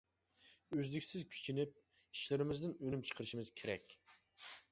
ئۈزلۈكسىز 0.77 1.25
كۈچىنىپ، 1.35 1.75
ئىشلىرىمىزدىن 1.81 2.73
ئۈنۈم 2.79 3.03
چىقىرىشىمىز 3.11 3.53
كېرەك. 3.61 3.97